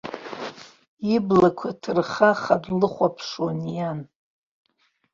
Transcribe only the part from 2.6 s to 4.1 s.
длыхәаԥшуан иан.